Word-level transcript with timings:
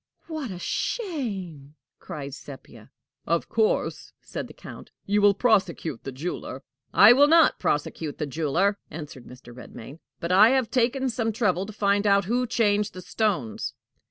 "What 0.25 0.49
a 0.49 0.57
shame!" 0.57 1.75
cried 1.99 2.33
Sepia. 2.33 2.89
"Of 3.27 3.47
course," 3.49 4.13
said 4.19 4.47
the 4.47 4.53
Count, 4.55 4.89
"you 5.05 5.21
will 5.21 5.35
prosecute 5.35 6.05
the 6.05 6.11
jeweler." 6.11 6.63
"I 6.91 7.13
will 7.13 7.27
not 7.27 7.59
prosecute 7.59 8.17
the 8.17 8.25
jeweler," 8.25 8.79
answered 8.89 9.25
Mr. 9.25 9.53
Redmain; 9.55 9.99
"but 10.19 10.31
I 10.31 10.49
have 10.57 10.71
taken 10.71 11.07
some 11.11 11.31
trouble 11.31 11.67
to 11.67 11.71
find 11.73 12.07
out 12.07 12.25
who 12.25 12.47
changed 12.47 12.95
the 12.95 13.01
stones." 13.01 13.75